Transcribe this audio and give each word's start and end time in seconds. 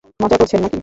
মজা 0.21 0.35
করছেন 0.37 0.59
না-কি? 0.63 0.79